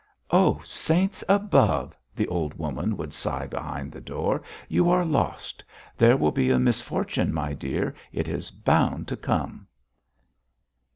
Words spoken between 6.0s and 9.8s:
will be a misfortune, my dear. It is bound to come."